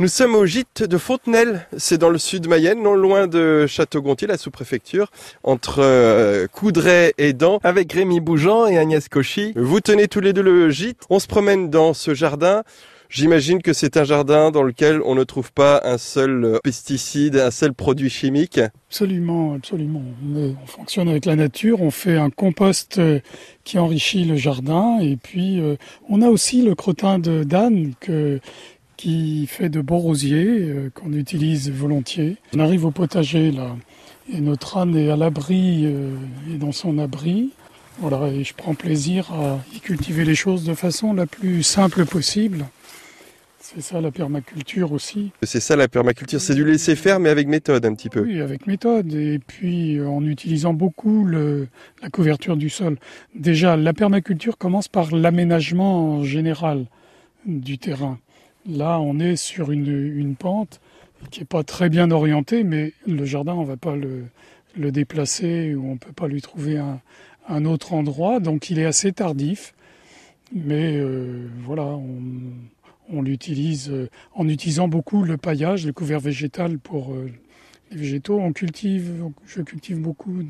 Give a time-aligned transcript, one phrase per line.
[0.00, 3.68] Nous sommes au gîte de Fontenelle, c'est dans le sud de Mayenne, non loin de
[3.68, 5.08] Château-Gontier, la sous-préfecture,
[5.44, 9.52] entre euh, Coudray et Dent, avec Rémi Bougeant et Agnès Cauchy.
[9.54, 12.64] Vous tenez tous les deux le gîte, on se promène dans ce jardin.
[13.08, 17.36] J'imagine que c'est un jardin dans lequel on ne trouve pas un seul euh, pesticide,
[17.36, 18.58] un seul produit chimique.
[18.88, 20.02] Absolument, absolument.
[20.34, 23.20] On, on fonctionne avec la nature, on fait un compost euh,
[23.62, 25.62] qui enrichit le jardin et puis
[26.10, 28.40] on a aussi le crottin de d'âne que
[29.04, 32.38] qui fait de beaux rosiers euh, qu'on utilise volontiers.
[32.54, 33.76] On arrive au potager là
[34.32, 36.14] et notre âne est à l'abri euh,
[36.50, 37.50] et dans son abri.
[37.98, 42.06] Voilà, et je prends plaisir à y cultiver les choses de façon la plus simple
[42.06, 42.64] possible.
[43.60, 45.32] C'est ça la permaculture aussi.
[45.42, 48.20] C'est ça la permaculture, c'est du laisser faire mais avec méthode un petit peu.
[48.20, 51.68] Oui, avec méthode et puis euh, en utilisant beaucoup le,
[52.02, 52.96] la couverture du sol.
[53.34, 56.86] Déjà, la permaculture commence par l'aménagement général
[57.44, 58.18] du terrain.
[58.66, 60.80] Là, on est sur une, pente
[61.30, 64.24] qui n'est pas très bien orientée, mais le jardin, on ne va pas le,
[64.90, 68.40] déplacer ou on ne peut pas lui trouver un, autre endroit.
[68.40, 69.74] Donc, il est assez tardif.
[70.52, 71.98] Mais euh, voilà,
[73.08, 77.30] on, l'utilise euh, en utilisant beaucoup le paillage, le couvert végétal pour euh,
[77.90, 78.38] les végétaux.
[78.38, 80.48] On cultive, je cultive beaucoup de,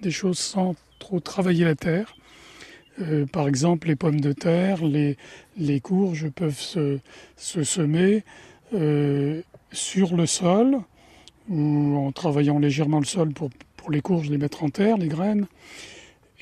[0.00, 2.14] des choses sans trop travailler la terre.
[3.00, 5.16] Euh, par exemple, les pommes de terre, les,
[5.56, 6.98] les courges peuvent se,
[7.36, 8.24] se semer
[8.74, 9.40] euh,
[9.72, 10.78] sur le sol
[11.48, 15.08] ou en travaillant légèrement le sol pour, pour les courges, les mettre en terre, les
[15.08, 15.46] graines,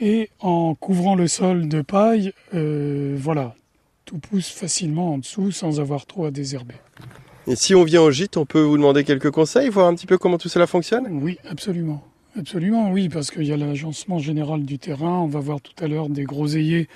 [0.01, 3.55] et en couvrant le sol de paille, euh, voilà,
[4.05, 6.75] tout pousse facilement en dessous sans avoir trop à désherber.
[7.47, 10.07] Et si on vient au gîte, on peut vous demander quelques conseils, voir un petit
[10.07, 11.07] peu comment tout cela fonctionne?
[11.23, 12.03] Oui, absolument.
[12.39, 15.19] Absolument, oui, parce qu'il y a l'agencement général du terrain.
[15.19, 16.89] On va voir tout à l'heure des groseilliers,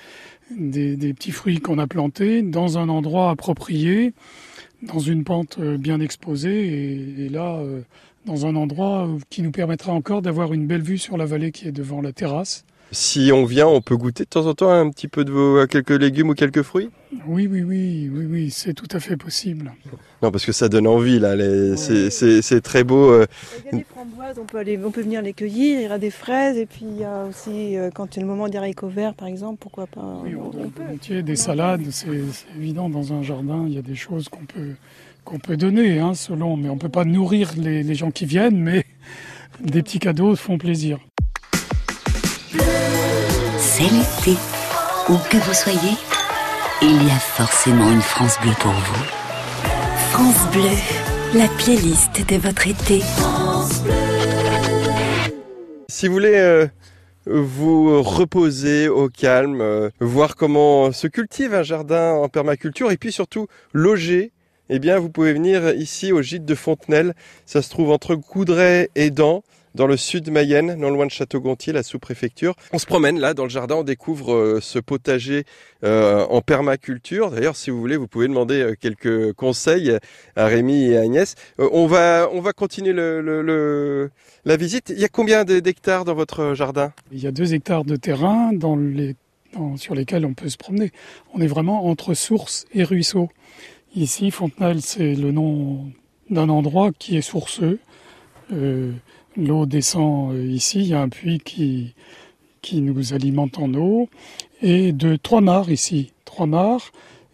[0.57, 4.13] des, des petits fruits qu'on a plantés dans un endroit approprié,
[4.81, 7.81] dans une pente euh, bien exposée, et, et là, euh,
[8.25, 11.67] dans un endroit qui nous permettra encore d'avoir une belle vue sur la vallée qui
[11.67, 12.63] est devant la terrasse.
[12.91, 15.65] Si on vient, on peut goûter de temps en temps un petit peu de vos
[15.67, 16.89] quelques légumes ou quelques fruits?
[17.27, 19.73] Oui, oui, oui, oui, oui, c'est tout à fait possible.
[20.21, 21.35] Non, parce que ça donne envie, là.
[21.35, 21.71] Les...
[21.71, 22.09] Ouais.
[22.09, 23.09] C'est très beau.
[23.09, 23.25] Euh...
[24.37, 25.79] On peut, aller, on peut venir les cueillir.
[25.79, 28.23] Il y a des fraises, et puis il y a aussi, euh, quand il y
[28.23, 31.21] a le moment des haricots verts, par exemple, pourquoi pas Oui, on, on peut.
[31.21, 32.07] Des salades, c'est
[32.57, 34.71] évident, dans un jardin, il y a des choses qu'on peut,
[35.23, 36.57] qu'on peut donner, hein, selon.
[36.57, 38.83] Mais on ne peut pas nourrir les, les gens qui viennent, mais
[39.59, 40.97] des petits cadeaux font plaisir.
[43.59, 44.39] C'est l'été.
[45.07, 45.95] Où que vous soyez,
[46.81, 49.03] il y a forcément une France bleue pour vous.
[50.09, 53.01] France Bleu, la playlist de votre été.
[56.05, 56.67] Si vous voulez euh,
[57.25, 63.11] vous reposer au calme, euh, voir comment se cultive un jardin en permaculture et puis
[63.11, 64.31] surtout loger
[64.69, 67.15] eh bien, vous pouvez venir ici au gîte de Fontenelle.
[67.47, 69.43] Ça se trouve entre Coudray et Dent
[69.75, 72.55] dans le sud Mayenne, non loin de Château-Gontier, la sous-préfecture.
[72.71, 75.43] On se promène là dans le jardin, on découvre euh, ce potager
[75.83, 77.29] euh, en permaculture.
[77.29, 79.97] D'ailleurs, si vous voulez, vous pouvez demander euh, quelques conseils
[80.37, 81.35] à Rémi et à Agnès.
[81.57, 84.09] On va on va continuer le,
[84.45, 84.89] la visite.
[84.95, 86.93] Il y a combien d'hectares dans votre jardin?
[87.11, 88.51] Il y a deux hectares de terrain
[89.75, 90.91] sur lesquels on peut se promener.
[91.33, 93.29] On est vraiment entre source et ruisseau.
[93.95, 95.91] Ici, Fontenelle, c'est le nom
[96.29, 97.79] d'un endroit qui est sourceux.
[99.37, 101.93] L'eau descend ici, il y a un puits qui,
[102.61, 104.09] qui nous alimente en eau,
[104.61, 106.91] et de trois mares ici, trois mares.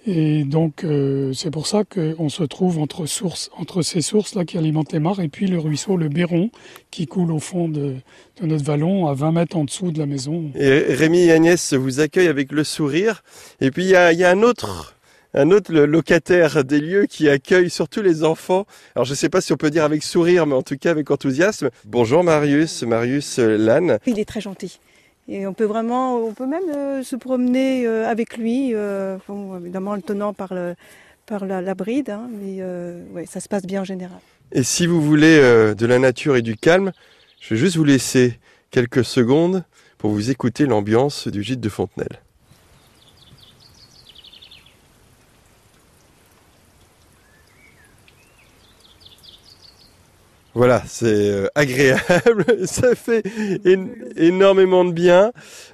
[0.07, 4.57] Et donc euh, c'est pour ça qu'on se trouve entre, sources, entre ces sources-là qui
[4.57, 6.50] alimentent les mares et puis le ruisseau, le Béron,
[6.90, 7.97] qui coule au fond de,
[8.41, 10.51] notre vallon à 20 mètres en dessous de la maison.
[10.56, 13.23] Et Rémi et Agnès vous accueillent avec le sourire.
[13.61, 14.95] Et puis il y a un autre
[15.34, 18.66] un autre locataire des lieux qui accueille surtout les enfants.
[18.96, 20.92] Alors je ne sais pas si on peut dire avec sourire, mais en tout cas
[20.92, 21.69] avec enthousiasme.
[21.86, 24.00] Bonjour Marius, Marius Lannes.
[24.06, 24.80] Il est très gentil.
[25.28, 29.58] Et on peut vraiment, on peut même euh, se promener euh, avec lui, euh, bon,
[29.59, 30.75] évidemment le tenant par, le,
[31.25, 34.17] par la, la bride, hein, mais euh, ouais, ça se passe bien en général.
[34.52, 36.91] Et si vous voulez euh, de la nature et du calme,
[37.40, 38.40] je vais juste vous laisser
[38.72, 39.64] quelques secondes
[39.97, 42.20] pour vous écouter l'ambiance du gîte de Fontenelle.
[50.53, 53.24] Voilà, c'est euh, agréable, ça fait
[54.18, 55.32] énormément de bien.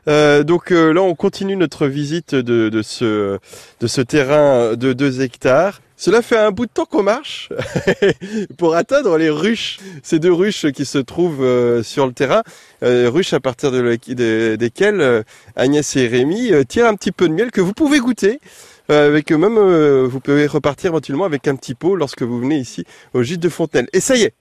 [0.08, 3.40] Euh, donc euh, là, on continue notre visite de, de, ce,
[3.80, 5.82] de ce terrain de 2 hectares.
[6.00, 7.50] Cela fait un bout de temps qu'on marche
[8.60, 12.44] pour atteindre les ruches, ces deux ruches qui se trouvent euh, sur le terrain,
[12.84, 13.82] euh, ruches à partir de,
[14.14, 15.24] de, desquelles euh,
[15.56, 18.40] Agnès et Rémi tirent un petit peu de miel que vous pouvez goûter.
[18.92, 22.58] euh, avec même, euh, vous pouvez repartir éventuellement avec un petit pot lorsque vous venez
[22.60, 23.90] ici au gîte de Fontenelle.
[23.94, 24.34] Et ça y est,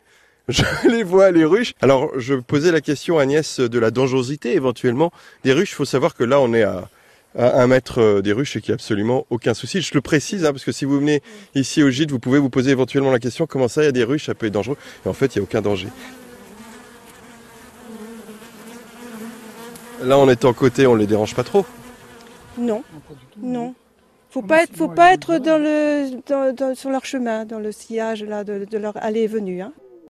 [0.48, 1.74] je les vois, les ruches.
[1.80, 5.10] Alors, je posais la question à Agnès de la dangerosité éventuellement
[5.44, 5.72] des ruches.
[5.72, 6.88] Il faut savoir que là, on est à,
[7.38, 9.80] à un mètre euh, des ruches et qu'il n'y a absolument aucun souci.
[9.82, 11.22] Je le précise, hein, parce que si vous venez
[11.54, 13.92] ici au gîte, vous pouvez vous poser éventuellement la question, comment ça, il y a
[13.92, 14.76] des ruches, ça peut être dangereux.
[15.04, 15.88] Et en fait, il n'y a aucun danger.
[20.02, 21.64] Là, on est en côté, on les dérange pas trop.
[22.58, 22.82] Non,
[23.42, 23.74] non.
[24.30, 27.72] Faut pas être, faut pas être dans le, dans- dans- sur leur chemin, dans le
[27.72, 29.62] sillage là de, de leur allée et venue.
[29.62, 29.72] Hein.